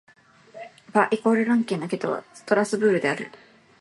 [0.93, 3.29] バ＝ラン県の県都はストラスブールである